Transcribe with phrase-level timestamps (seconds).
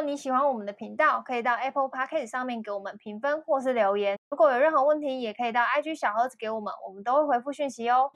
[0.00, 4.18] 果你喜欢我们的频道，可以到 Apple Podcast 上面给我们评分或是留言。
[4.30, 8.10] 如果有任何问题，也可以到 IG 小盒子给我们，我们都会回复讯息哦。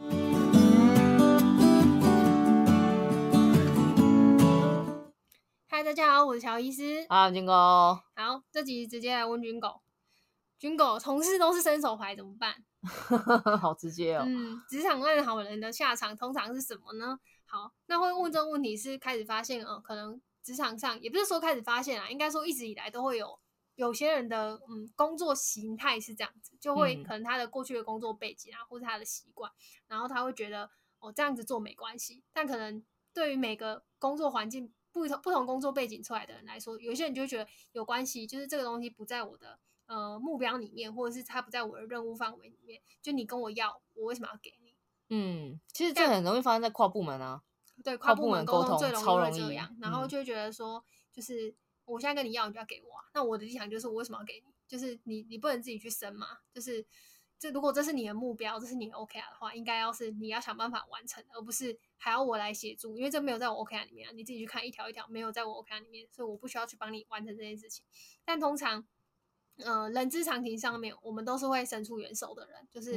[5.69, 7.05] 嗨，大家好，我是乔医师。
[7.11, 7.53] 啊，军狗。
[7.53, 9.83] 好，这集直接来问军狗。
[10.59, 12.55] 军狗，同事都是伸手牌怎么办？
[13.61, 14.25] 好直接哦。
[14.27, 17.19] 嗯，职场烂好人的下场通常是什么呢？
[17.45, 23.41] 好，那会问这个问题是开始发现，嗯，可能职场上也不是说开始发现啊，应该说一直以来都会有
[23.75, 29.51] 有些人的嗯工作形态是这样子，就会可能他的过去的工作背景啊，或是他的习惯，
[29.89, 30.71] 然后他会觉得
[31.01, 34.73] 哦这样子做没关系，但可能对于每个工作环境。
[34.95, 42.81] 不同不同工作背景出来的人来说，有些人就会觉得有关系，就是这个东西不在我的呃目标里面，或者是它不在我的任务范围里面。
[43.03, 44.77] 就你跟我要，我为什么要给你？
[45.09, 47.43] 嗯，其实这很容易发生在跨部门啊。
[47.85, 53.05] 对，跨部门沟通最容易会这样，然后就会觉得说，就是我现在跟你要，你就要给我啊。
[53.15, 54.53] 那我的立场就是，我为什么要给你？
[54.67, 56.85] 就是你你不能自己去生嘛，就是。
[57.37, 64.13] 这如果这是你的目标，这是你的 OKR 的话，应该要是你要想办法完成，而不是还要我来协助，因为这没有在我 OKR 里面啊。
[64.15, 67.85] 你自己去看一条一条，没有在我 OKR 里面，所以我不需要去帮你完成这件事情。
[68.25, 68.87] 但通常，
[69.59, 72.67] 呃，人之常情上面，我们都是会伸出援手的人。
[72.71, 72.97] 就是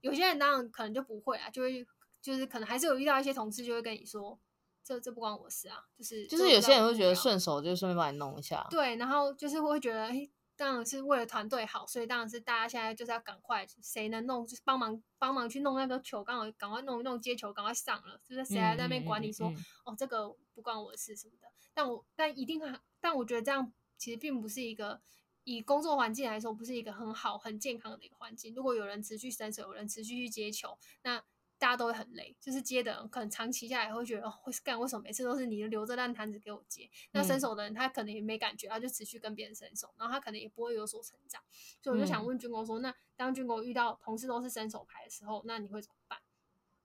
[0.00, 1.86] 有些人当然可能就不会啊，就会
[2.22, 4.38] 就是可能还是有遇到一些同事就会跟你说，
[4.82, 10.10] 这这不关我事啊，就是就是有些人会觉得顺手就顺便帮你弄一下，对，然后就是会觉得
[10.56, 21.46] 当然是为了团队好，所以当然是大家现在就是要赶快，谁能弄就是帮忙帮忙去弄那个球，刚好赶快弄一弄接球，赶快上了，就是谁还在那边管你说、嗯嗯嗯、哦这个不关我的事什么的。
[21.74, 25.00] 但我但一定很，但我觉得这样其实并不是一个
[25.44, 28.54] 以工作环境来说不是一个很好很健康的一个环境。
[28.54, 31.22] 如果有人持续伸手，有人持续去接球，那。
[31.58, 36.90] 大家都会很累，就是接的人可能长期下来会觉得哦，会干为什么每次都是你留着烂摊子给我接？
[37.12, 41.42] 那伸手的人他可能也没感觉，他就持续跟别人伸手，然后他可能也不会有所成长。
[41.82, 46.18] 所以我就想问军哥说，那当军哥遇到同事都是伸手牌的时候，那你会怎么办？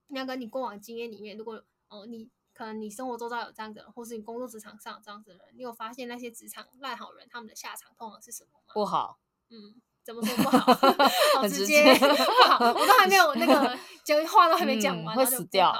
[0.07, 8.73] 那跟你过往经验里面，如果哦你可能你生活周遭有这样的人，或是你工作职场上有这样子的人，你有发现那些职场烂好人他们的下场通常是什么吗？
[8.73, 9.19] 不好。
[9.49, 9.81] 嗯。
[10.03, 10.73] 怎么说不好？
[11.41, 12.05] 好直接，不
[12.47, 15.73] 好，我都还没有那个 讲话都还没讲完，嗯，会死掉，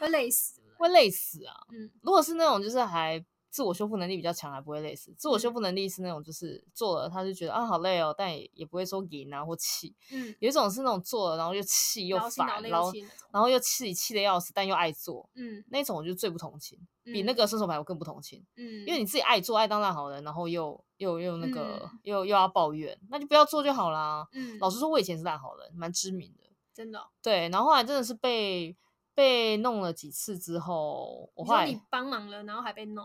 [0.00, 1.52] 会累死，会累死啊！
[1.72, 5.14] 嗯，如果是那种就是还自我修复能力比较强，还不会累死。
[5.18, 9.94] 自我修复能力是那种就是做了他就觉得啊好累哦，但也也不会说赢啊或气。
[10.10, 12.90] 嗯，有一种是那种做了然后又气又烦，然后
[13.30, 15.28] 然后又气气的要死，但又爱做。
[15.34, 16.78] 嗯，那种我就最不同情。
[17.04, 24.24] 比那个伸手牌我更不同情，嗯，因为你自己爱做爱当烂好人，然后又又又那个、嗯、又又要抱怨，那就不要做就好啦。
[24.32, 27.08] 嗯，老实说，我以前是烂好人，蛮知名的，真的、哦。
[27.20, 28.76] 对，然后后来真的是被
[29.14, 33.04] 被弄了几次之后，我后来你帮忙了，然后还被弄，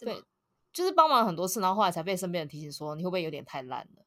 [0.00, 0.22] 对，
[0.72, 4.04] 就是帮忙很多次，然后后来才被身边人提醒说，你会不会有点太烂了？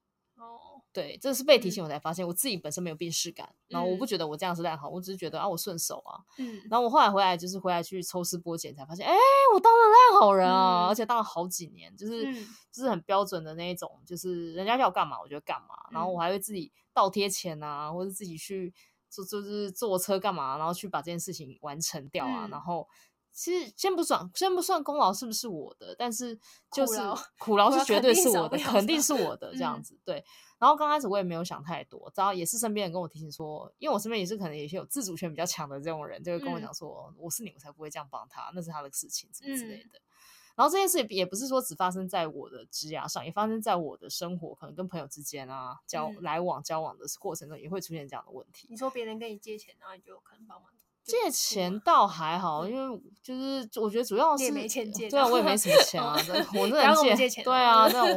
[0.91, 9.13] 对，这是被提醒我才发现，我自己本身没有病识感，然后我不觉得我这样是烂好，我只是觉得啊，我顺手啊，嗯，然后我后来回来就是回来去抽丝剥茧，才发现，哎，
[9.53, 12.33] 我当了烂好人啊，而且当了好几年，就是
[12.71, 18.73] 就是很标准的那一种，就是人家要干嘛我就干嘛，然后我还会自己倒贴钱啊，或者自己去
[19.09, 22.87] 坐就是坐车干嘛，然后去把这件事情完成掉啊，然后
[23.35, 26.39] 其实先不算先不算功劳是不是我的，但是
[26.71, 26.97] 就是
[27.37, 30.23] 苦劳是绝对是我的，肯定是我的这样子，对。
[30.57, 39.99] 然后刚开始我也没有想太多，然后也是身边人跟我提醒说，因为我身边也是可能有些有自主权比较强的这种人，就会跟我讲说，嗯、我是你，我才不会这样帮他，那是他的事情什么之类的。
[39.99, 40.07] 嗯、
[40.55, 48.65] 然后这件事也也不是说只发生在我的职涯上，也发生在我的生活，可能跟朋友之间啊交、嗯、来往交往的过程中也会出现这样的问题。
[48.71, 50.71] 你说别人跟你借钱，然后你就可能帮忙。
[51.05, 56.15] 借钱倒还好，因为就是我觉得主要是没钱借，对啊，我也没什么钱啊，
[56.59, 58.13] 我那人 借， 对啊，那我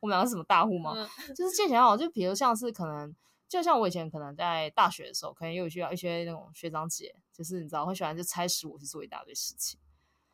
[0.00, 0.92] 我们两个是什么大户吗？
[1.36, 3.14] 就是借钱好，就比如像是可能，
[3.48, 9.78] 就像我以前可能在大学的时候，可能又有需要一些那种学长姐，就是你知道会喜欢就差使我去做一大堆事情。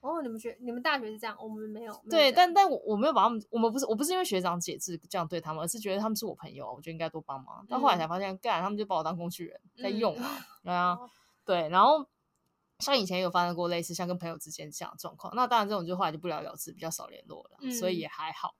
[0.00, 1.92] 哦，你们学你们大学是这样，我们没有。
[2.08, 7.66] 对，但但我我没有把他们，我们不是我不是因为学长姐是这样对他们，而是觉得他们是我朋友，我就应该多帮忙。
[7.68, 10.96] 但后来才发现，干他们就把我当工具人在用啊，对啊。
[11.48, 12.06] 对，然后
[12.78, 18.54] 像以前也有发生过类似像跟朋友之间这样的状况，那当然这种就后来就不了了之，比较少联络了，嗯、所以也还好。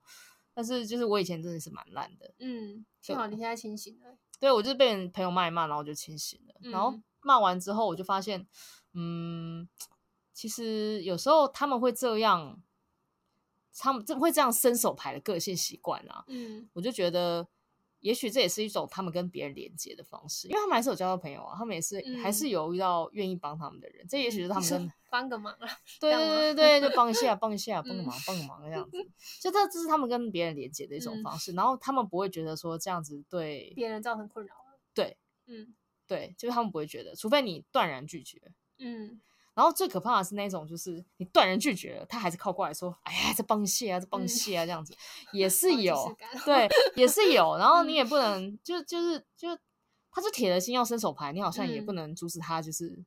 [0.55, 4.17] 但是就是我以前真的是蛮烂的，嗯，幸好你现在清醒了。
[4.39, 6.55] 对，我就是被人朋友骂一骂，然后我就清醒了。
[6.63, 8.47] 嗯、然后骂完之后，我就发现，
[8.93, 9.69] 嗯，
[10.33, 12.59] 其实有时候他们会这样，
[13.77, 17.47] 他们会这样伸手牌的个性习惯啊，嗯，我就觉得。
[18.01, 25.67] 也许这也是一种他们跟别人连接的方式，因为他们还是有交到朋友啊，他们也是、嗯、还是有遇到愿意帮他们的人，这也许是他们跟帮个忙啊。
[25.99, 28.97] 对对对对，就帮一下， 帮一下，帮个忙，帮个忙这样子。
[29.41, 34.55] 就这，这是他们跟别人连接的一种方式，然后他们不会觉得说这样子对别人造成困扰。
[34.93, 35.17] 对，
[35.47, 35.75] 嗯，
[36.07, 38.41] 对，就是他们不会觉得，除非你断然拒绝。
[38.77, 39.19] 嗯。
[39.59, 44.95] 然后最可怕的是那种，就是你断然拒绝了，他还是靠过来说：“哎呀，这帮蟹啊，这帮蟹啊，这样子
[45.33, 46.15] 也是有，
[46.45, 46.65] 对，
[46.95, 49.49] 也是有。”然后你也不能，就就是就，
[50.13, 53.03] 他是铁了心要伸手牌，你好像也不能阻止他，就是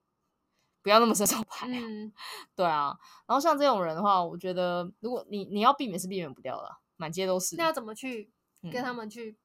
[0.82, 1.80] 不要那么伸手牌啊。
[2.54, 2.98] 对啊。
[3.26, 7.56] 然后像这种人的话，我觉得如果你你要避免是避免不掉了，满街都是。
[7.56, 8.30] 那要怎么去
[8.70, 9.38] 跟他们去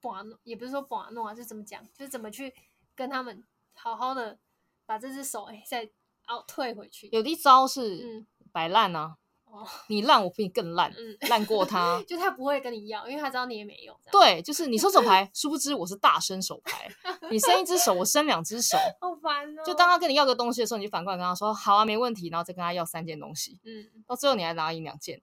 [0.00, 0.36] 把弄？
[0.42, 1.80] 也不是说把弄啊，是怎么讲？
[1.94, 2.52] 就是怎么去
[2.96, 3.44] 跟他们
[3.74, 4.40] 好好的。
[4.90, 5.88] 把这只手哎，再
[6.26, 7.08] 凹退回去。
[7.12, 9.14] 有的一招是摆烂啊，
[9.44, 13.96] 哦，你烂我比你更烂，嗯，烂过他， 就他不会跟你要，因为他知道你也没用。
[14.10, 16.88] 对，就是你伸手牌， 殊不知我是大伸手牌，
[17.30, 19.62] 你伸一只手，我伸两只手， 好烦哦。
[19.64, 25.22] 就当他跟你要个东西的时候，你就反过来跟他说好啊，没问题，然后再跟他要三件东西，嗯，到最后你还拿一两件，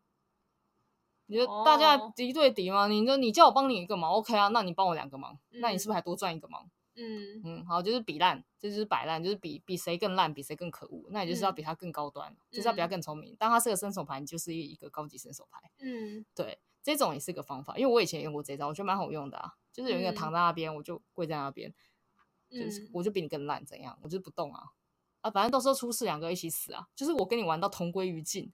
[1.26, 2.88] 你就大家敌对敌吗？
[2.88, 6.70] 你说你叫我帮你一个忙，OK 啊，那你帮我两个忙，那你是不是还多赚一个忙？
[7.00, 11.06] 嗯嗯，好，就是比烂，这就是摆烂，就是比比谁更烂，比谁更可恶。
[11.12, 13.36] 那你就是要比他更高端，嗯、就是要比他更聪明。
[13.36, 15.62] 当他是个伸手牌，你就是一个高级伸手牌。
[15.78, 17.78] 嗯，对，这种也是个方法。
[17.78, 19.54] 因为我以前用过这招，我觉得蛮好用的啊。
[19.72, 21.72] 就是有一个躺在那边，我就跪在那边，
[22.50, 23.96] 嗯、就是我就比你更烂，怎样？
[24.02, 24.64] 我就不动啊
[25.22, 26.88] 啊，反正到时候出事，两个一起死啊。
[26.96, 28.52] 就是我跟你玩到同归于尽。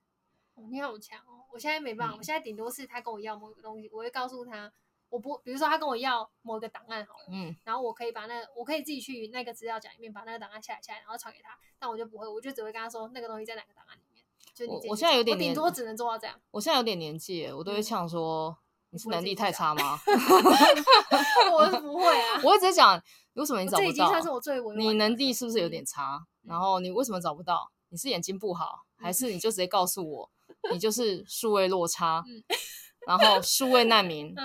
[0.56, 1.46] 哦，你好强哦！
[1.54, 4.74] 我现在没办法，嗯、我现在顶多是他跟我要某一个东西，我会告诉他。
[5.14, 14.26] 我不，比如说他跟我要某一个档案好了，嗯，然后我可以把那个，我可以自己去那个资料夹里面把那个档案下载下来，然后传给他，但我就不会，我就只会跟他说那个东西在哪个档案里面。
[14.56, 16.36] 就你我我现在有点，顶多只能做到这样。
[16.50, 18.58] 我现在有点年纪，我都会呛说、嗯、
[18.90, 20.00] 你是能力太差吗？
[21.54, 23.00] 我是不会啊，我会直接讲，
[23.34, 23.86] 为什么你找不到？
[23.86, 26.16] 这已经算是我最委你能力是不是有点差？
[26.42, 27.70] 嗯、然后你为什么找不到？
[27.90, 30.32] 你是眼睛不好，嗯、还是你就直接告诉我，
[30.72, 32.24] 你就是数位落差？
[32.26, 32.44] 嗯
[33.08, 34.36] 然后数位难民，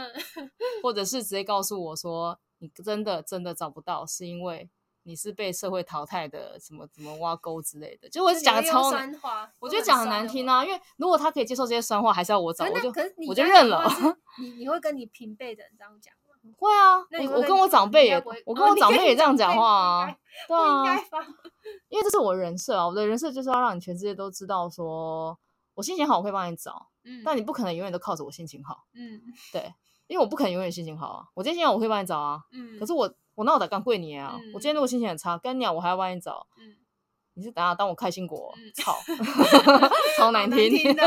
[0.83, 4.69] 或者是直接告诉我说，你真的真的找不到，是因为
[5.05, 8.09] 你是被社会淘汰的，什么什么挖沟之类的。
[8.09, 9.13] 就我是讲的超难，
[9.59, 10.65] 我觉得讲很难听啊。
[10.65, 12.93] 因为如果他可以接受这些酸话，还是要我找，我就
[13.29, 13.89] 我就认了。
[14.39, 16.19] 你你会跟你平辈的人这样讲吗？
[16.57, 20.17] 会啊，我我跟我长辈也，我跟我长辈也这样讲话啊。
[20.47, 20.97] 对啊，
[21.89, 25.39] 因为这是我人设啊，我的人设就是要让你全世界都知道，说
[25.79, 26.89] 我心情好，我可以帮你找。
[27.25, 29.23] 但你不可能永远都靠着我心情好，嗯，
[29.53, 29.73] 对，
[30.09, 31.25] 因为我不可能永远心情好啊。
[31.35, 32.77] 我今天心情好，我可以帮你找啊，嗯。
[32.79, 34.37] 可是我我那我得干跪你啊？
[34.53, 36.75] 我今天如果心情很差，跟你讲，我还要帮你找，嗯。
[37.35, 38.99] 你是等下当我开心果，操，
[40.19, 41.03] 超难听的。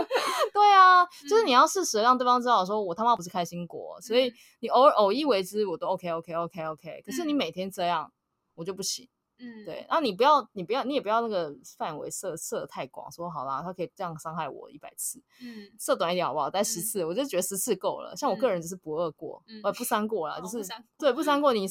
[0.54, 7.02] 对啊，就是你要适时让对方知道，说我他妈不是开心果，所以你偶尔偶一为之，我都 OK OK OK OK。
[7.04, 8.10] 可是你每天这样，
[8.54, 9.06] 我就不行。
[9.38, 16.48] 嗯，对，然后你不要，你不要，你也不要那个范围设设太广，说好啦，他可以这样伤害我一百次，嗯，设短一点好不好？
[16.50, 18.16] 但十次，我就觉得十次够了。
[18.16, 20.66] 像我个人就是不二过，呃，不三过啦，就是
[20.98, 21.52] 对，不三过。
[21.52, 21.66] 你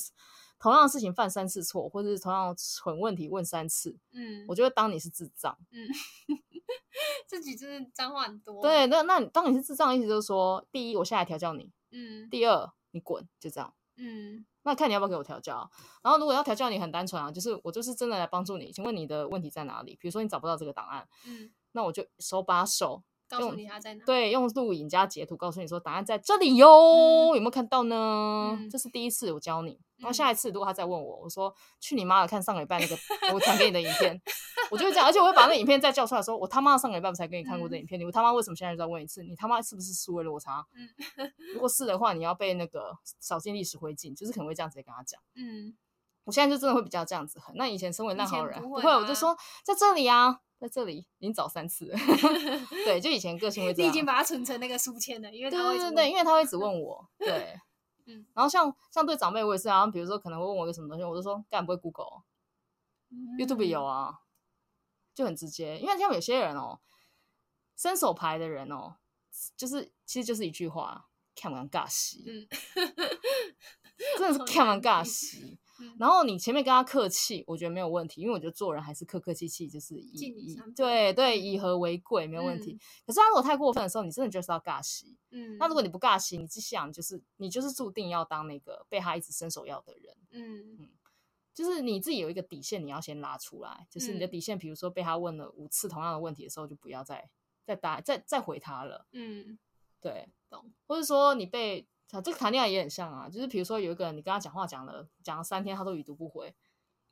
[0.58, 5.86] 同样的事情犯三次错，或者是同样蠢问题问三次，嗯，我就会当你是智障，嗯，
[7.28, 8.62] 自己就是脏话很多。
[8.62, 14.46] 对，那那当你是智障，意思就是说，第一，我下来调教你，嗯，第二，你滚，就这样，嗯。
[14.64, 15.70] 那看你要不要给我调教，
[16.02, 18.72] 然后如果要调教你很单纯啊，就是我就是真的来帮助你。
[18.72, 19.96] 请问你的问题在哪里？
[20.02, 24.04] 比如说你找不到这个档案，嗯，那我就手把手告诉你它在哪。
[24.06, 28.58] 对，用录影加截图告诉你说答案在这里哟，有没有看到呢？
[28.72, 32.98] 这是第一次我教你，然后下一次如果他再问我，我说去你妈的，看上个礼拜那个
[33.34, 34.22] 我传给你的影片，
[34.70, 39.24] 我就会这样，而且我会把那影片再叫出来说，我他妈上个礼拜才给你看过这影片，你他妈为什么现在就再问一次？
[39.24, 40.66] 你他妈是不是思维落差？
[40.76, 45.20] 嗯，如果 是的话，你要被那个扫进历史灰烬，就是可能会这样直接跟他讲。
[45.36, 45.76] 嗯，
[46.26, 47.56] 我现在就真的会比较这样子狠。
[47.56, 51.98] 那以前身为烂好人，不会，我就说在这里啊，在这里已经找三次了。
[52.86, 53.88] 对，就以前个性会 这样。
[53.88, 57.08] 你已经把它存成那个书签了，因为他会对对对，因为他会一直问我。
[57.20, 57.56] 对，
[58.06, 64.22] 嗯，然后像像对长辈，我也是啊，比如说可能会问我一个什么东西，我就说干不会 Google，YouTube 有啊。
[65.14, 66.82] 就很直接，因为像有些人哦，
[67.78, 68.98] 伸手牌的人哦，
[69.56, 72.46] 就是其实就是一句话，看完尬戏，嗯，
[74.18, 75.02] 真的是看完尬
[75.78, 75.96] 戏。
[76.00, 82.74] 然后你前面跟他客气，我觉得没有问题，因为我觉得做人还是客客气气，就是以以对对以和为贵，没有问题。
[82.74, 85.18] 嗯、可是他如果太过分的时候，你真的就是要尬戏。
[85.32, 90.16] 嗯，那如果你不尬戏，你只想就是你就是注定要当那个被他一直伸手要的人。
[90.32, 90.90] 嗯嗯。
[91.54, 93.88] 就是你自己有一个底线，你要先拉出来。
[93.90, 97.30] 就是你的底线，比如说被他问了五次同样的问题的时候，就不要再
[97.64, 99.08] 再答再再回他了。
[99.14, 99.58] 嗯，
[100.02, 100.74] 对，懂。
[100.86, 103.30] 或者说你被啊，这个谈恋爱也很像啊。
[103.30, 106.54] 就是比如说有一个人，你跟他讲话讲了讲了三天，他都已读不回，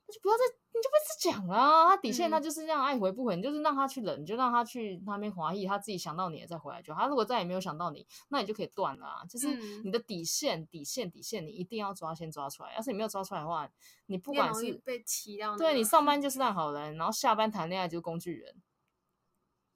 [0.06, 1.88] 那就不要再，你就不要再讲了。
[1.88, 7.02] 他底线他就是这样，爱回不回，你就是让他去冷，你就让他去那边华裔，他自己想到你了再回来就好。
[7.02, 9.24] 他如果再也没有想到你，那你就可以断了啊。
[9.28, 12.74] 就是你的底线，底线，底线，你一定要抓，先抓出来。
[12.74, 13.68] 要是你没有抓出来的话，
[14.06, 18.54] 你不管是被提到，对你上班就是烂好人，然后下班谈恋爱就是工具人，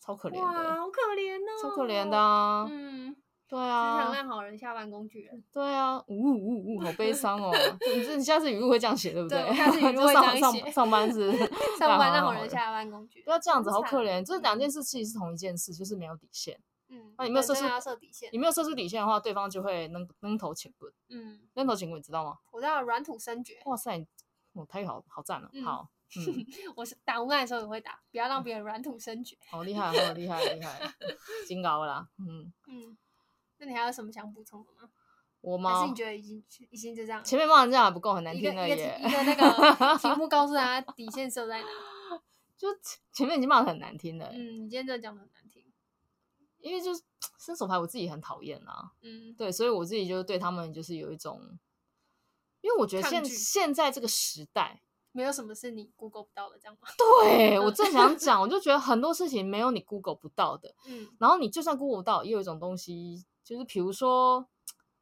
[0.00, 3.16] 超可怜的，哇，好可怜哦，超可怜的啊，嗯。
[3.49, 5.43] 对啊，职场烂好人，下班工具人。
[5.50, 7.50] 对啊，呜呜呜，好悲伤哦！
[7.97, 9.43] 你这你下次语录会这样写，对不对？
[9.43, 10.61] 对，下次语录会这样写。
[10.61, 11.33] 上上班是
[11.78, 13.23] 上班烂好人，下班工具。
[13.23, 14.23] 不要这样子，好可怜。
[14.23, 16.61] 这两件事其实是同一件事，就是没有底线。
[16.90, 20.93] 嗯，那你没有设出设底线，你没有设出底线的话，对方就会扔扔头浅滚。
[21.09, 22.37] 嗯，扔头浅滚，你知道吗？
[22.50, 23.59] 我知道软土生绝。
[23.64, 24.07] 哇塞，
[24.52, 25.50] 我太好好赞了。
[25.64, 25.88] 好，
[26.76, 29.37] 我是打文案的时候也会打，不要让别人软土生绝。
[29.50, 30.81] 好厉害，好厉害，厉害，
[31.49, 32.09] 金高啦。
[32.19, 32.97] 嗯嗯。
[33.58, 34.88] 那你还有什么想补充的吗？
[35.40, 35.78] 我吗？
[35.78, 37.22] 还是你觉得已经已经就这样？
[37.22, 38.72] 前面骂人这样还不够，很难听而已。
[38.72, 41.66] 一个一个那个 题目告诉他底线设在哪？
[42.58, 42.66] 就
[43.12, 44.28] 前面已经骂的很难听了。
[44.32, 45.64] 嗯，你今天真的讲的很难听。
[46.60, 47.00] 因为就是
[47.38, 48.90] 伸手牌，我自己很讨厌啊。
[49.00, 51.40] 嗯，对，所以我自己就对他们就是有一种，
[52.60, 56.88] 因为我觉得现现在这个时代，没有什么是你 Google 不到的，这样吗？
[57.22, 60.74] 对，我正想讲，我就觉得很多事情没有你 Google 不到的。
[60.88, 63.24] 嗯，然后你就算 Google 不到，也有一种东西。
[63.49, 64.47] 就是比如说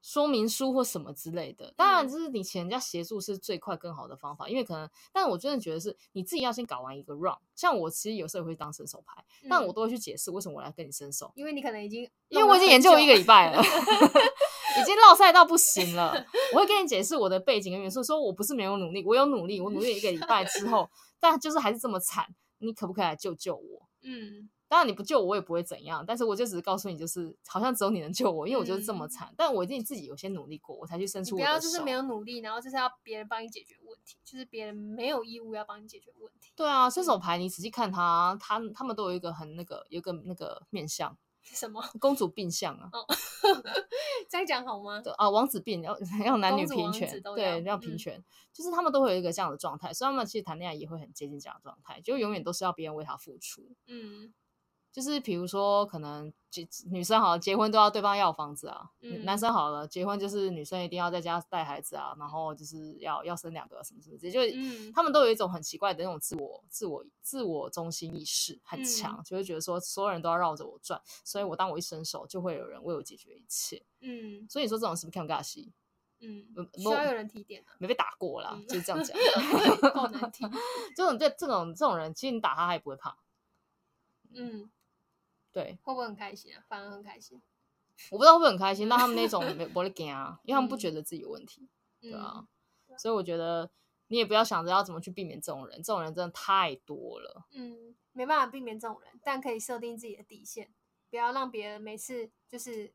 [0.01, 7.35] 说明书或什么之类的，当然就是你请人家协助是最快更好的方法，因为可能，但我真的觉得是你自己要先搞完一个 run。
[7.57, 16.25] 像我其实有时候也会当伸手牌，但我都会去解释为什么我来跟你伸手，因为你可能已经因为我已经研究一个礼拜了，已经落赛到不行了。
[16.55, 20.89] 我会跟你解释我的背景跟元素，说我不是没有努力，我有努力，我努力一个礼拜之后，
[21.19, 22.25] 但就是还是这么惨，
[22.59, 23.89] 你可不可以来救救我？
[24.03, 24.49] 嗯。
[24.69, 26.05] 当然你不救我，我也不会怎样。
[26.07, 29.29] 但是我就只是告诉你，就是好像只有你能救我，因为我就是这么惨。
[29.29, 31.51] 嗯、但我一定自己有些努力过，我才去伸出我的手。
[31.51, 36.53] 不要就是没有努力，然后就是要别人帮你解决问题，就是别人没有义务要帮你解决问题。
[36.57, 41.17] 对啊，伸手牌你仔细看他，他他们都有一个很那个，有一个那个面相。
[41.47, 41.81] 什么？
[42.01, 42.91] 公主病相啊？
[42.93, 43.07] 哦、
[44.29, 45.01] 这样讲好吗？
[45.01, 45.97] 对啊，王子病要
[46.27, 53.63] 要男女平权，对，要平权，嗯、就是他们都会有一个这样的状态，所以他们其实谈恋爱也会很接近这样的状态，就永远都是要别人为他付出。
[53.87, 54.35] 嗯。
[54.97, 58.91] 就是比如说，可能结女生好了，结婚都要对方要房子啊。
[59.03, 73.85] 嗯、男生好了，结婚就是女生一定要在家带孩子啊，然后就是要要生两个什么什么之类，就、嗯、他们都有一种很奇怪的那种自我、自我、自我中心意识很强，嗯、就会觉得说所有人都要绕着我转，所以我当我一伸手，就会有人为我解决一切。
[74.01, 75.75] 嗯，所以你说这种是不是看尬戏？
[76.21, 79.15] 嗯，需要有人提点的、啊，没被打过啦，嗯、就是这样讲。
[79.93, 80.51] 够难听。
[80.97, 83.19] 这种这这种这种人，其实你打他，他也不会怕。
[84.35, 84.71] 嗯。
[85.57, 86.63] 对，会不会很开心啊？
[86.69, 87.41] 反而很开心，
[88.11, 88.87] 我不知道会不会很开心。
[88.91, 91.67] 但他们那种 没不会惊啊，因为他们不觉得自己有问题，
[92.03, 92.47] 嗯、对啊。
[92.89, 93.71] 嗯、所以我觉得
[94.09, 97.47] 你也不要想着要怎么去避免这种人，这种人真的太多了。
[97.53, 100.75] 嗯，没办法避免这种人，但可以设定自己的底线，
[101.09, 102.93] 不要让别人每次就是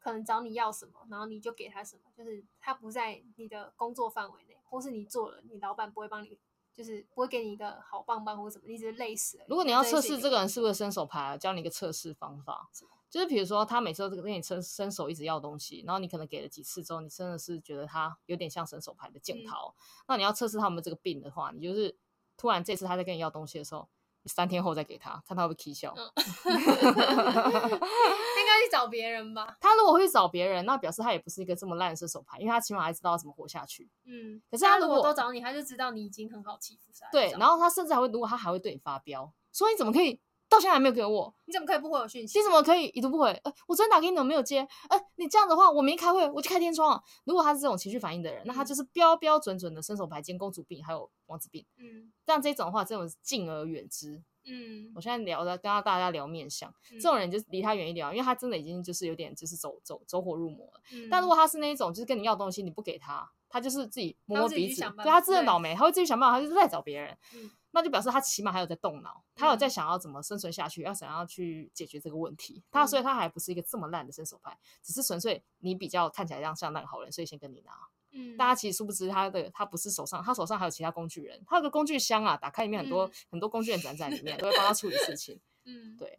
[0.00, 6.36] 可能找你要什么，然后你就给他什么，就是他不在你的工作范围内，或是你做了，你老板不会帮你。
[6.74, 9.44] 就是不会给你一个好棒棒或什么，你只是累死了。
[9.48, 12.68] 如果你要测试这个人是不是伸手牌，教你一个测试方法，
[13.10, 21.96] 就是比如说他每次都跟你伸伸手一直要东西，然后你可能给了几次之后，你真的是觉得他有点像伸手牌的镜头，嗯、那你要测试他们这个病的话，你就是
[22.36, 23.88] 突然这次他在跟你要东西的时候。
[24.26, 25.94] 三天后再给他，看他会不会起笑。
[25.96, 26.10] 嗯、
[26.54, 29.56] 应该去找别人吧。
[29.60, 33.88] 他如果会去找别人，那表示他也不是一个这么烂的射手牌，因为他起码还知道怎么活下去。
[34.04, 36.82] 嗯，可是他如果，他如果都找你，他就知道你已经很好欺负。
[37.10, 40.20] 对，然后他甚至还会，如果他还会对你发飙，所以你怎么可以？
[40.50, 42.38] 到现在还没有给我，你怎么可以不回我讯息？
[42.38, 43.30] 你怎么可以已读不回？
[43.44, 44.58] 呃，我昨天打给你都没有接。
[44.88, 47.00] 呃，你这样的话，我明天开会我就开天窗。
[47.24, 51.64] 如果他是这种情绪反应的人，嗯、那他就是标标准准的伸手牌兼公主病，还有王子病。
[51.78, 54.20] 嗯，但这种的话，这种敬而远之。
[54.44, 60.80] 嗯，我现在聊的跟大家聊面相，嗯、这种人就离他远一点，因为他真的已经就是有点就是走走走火入魔了。
[60.92, 67.18] 嗯、但如果他是那一种，就是跟你要东西你不给他，他就是自己摸摸鼻子，对他自认倒霉，他会自己想办法，他就是在找别人。
[67.34, 72.60] 嗯那就表示他起码还有在动脑，他有在想要怎么生存下去，要想要去解决这个问题。
[72.68, 77.70] 他所以他还不是一个这么烂的伸手派，只是纯粹你比较看起来像像那个好人，所以先跟你拿。
[78.10, 85.38] 嗯，大家其实殊不知他的他不是手上，他手上还有其他工具人，他有个工具箱啊，打开里面很多很多工具人攒在里面，都会帮他处理事情。
[85.64, 86.18] 嗯，对。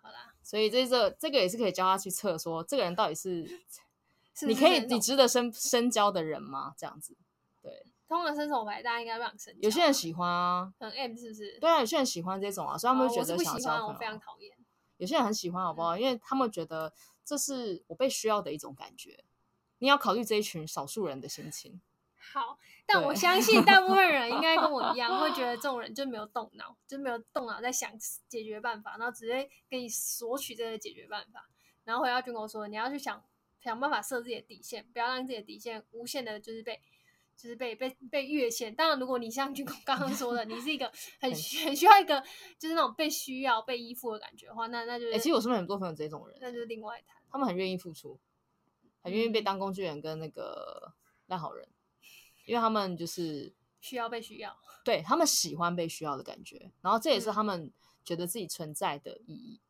[0.00, 3.60] 好啦，所以这这这个也是可以教他去测，说这个人到底是
[4.46, 6.74] 你可以你值得深深交的人吗？
[6.76, 7.16] 这样子，
[7.62, 7.86] 对。
[8.08, 9.60] 通常伸手牌，大家应该不想深交。
[9.62, 11.58] 有些人喜欢啊，很 M 是不是？
[11.60, 13.86] 对啊，有些人喜欢这种啊，所以他们会觉得想交朋友。
[13.86, 14.52] 我非常讨厌。
[14.96, 15.96] 有些人很喜欢，好不好？
[15.96, 16.92] 因为他们觉得
[17.24, 19.22] 这是我被需要的一种感觉。
[19.78, 21.80] 你要考虑这一群少数人的心情。
[22.32, 27.90] 好，但我相信大部分人应该跟我一样， 会觉得这种人就没有动脑，就没有动脑在想
[28.28, 31.48] 解决办法，然后直接给你索取这个解决办法。
[31.84, 33.22] 然后回到军狗说，你要去想
[33.60, 36.80] 想办法设自己的底线，不要让自己的底线无限的，就是被
[37.36, 38.74] 就是被被被越线。
[38.74, 40.90] 当然，如果你像军狗 刚刚说的，你是一个
[41.20, 42.20] 很很需要一个
[42.58, 47.16] 就是那种被需要、被依附的感觉的话，那那就哎、是欸，其实我身边很多朋友这种人，那就是另外一谈。
[47.30, 48.18] 他们很愿意付出，
[49.02, 50.94] 很愿意被当工具人跟那个
[51.26, 51.68] 烂好人。
[52.46, 57.70] 因为他们就是需要被需要，对，他们喜欢被需要的感觉，然后这也是他们
[58.02, 59.60] 觉得自己存在的意义。
[59.62, 59.69] 嗯，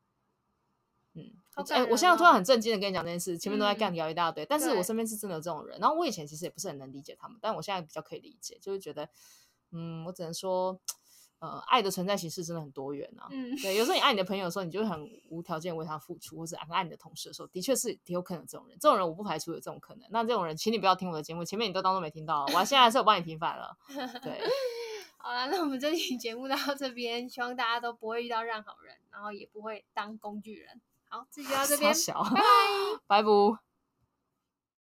[1.14, 1.22] 哎、
[1.56, 5.78] 哦欸，我现在突然很震惊的跟你讲这件事，前面都在干聊一大堆，嗯、但是我身边是真的有这种人。
[5.80, 9.08] 然后我以前其实也不是很能理解他们，但我现在比较可以理解，就是觉得，
[9.72, 10.80] 嗯，我只能说。
[11.42, 13.26] 呃，爱的存在形式真的很多元啊。
[13.30, 18.76] 嗯，对，有时候你爱你的朋友的时候，你就会很无条件为他付出，或者爱你的同事的时候，的确是有可能有这种人。
[18.78, 20.06] 这种人我不排除有这种可能。
[20.10, 22.44] 那这种人，请你不要听我的节目，前面你都当做没听到。
[22.48, 23.74] 我现在还是有帮你平反了。
[24.22, 24.38] 对，
[25.16, 30.82] 好了，那我们这期节目到这边，希望大家都不会遇到烂好人，然后也不会当工具人。
[31.10, 31.92] 好，这期就到这边，
[33.08, 33.69] 拜拜，拜拜。